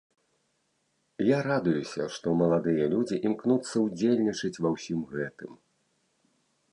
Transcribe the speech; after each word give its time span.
Я 1.25 1.39
радуюся, 1.47 2.07
што 2.15 2.33
маладыя 2.41 2.85
людзі 2.95 3.15
імкнуцца 3.31 3.75
ўдзельнічаць 3.85 4.61
ва 4.67 4.73
ўсім 4.77 4.99
гэтым. 5.15 5.51